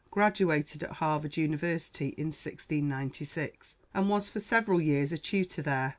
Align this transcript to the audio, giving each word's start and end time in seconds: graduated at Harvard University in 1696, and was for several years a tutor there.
graduated 0.09 0.81
at 0.81 0.93
Harvard 0.93 1.37
University 1.37 2.07
in 2.17 2.29
1696, 2.29 3.77
and 3.93 4.09
was 4.09 4.29
for 4.29 4.39
several 4.39 4.81
years 4.81 5.11
a 5.11 5.17
tutor 5.19 5.61
there. 5.61 5.89